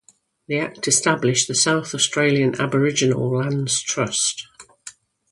[0.47, 4.47] The Act established the South Australian Aboriginal Lands Trust.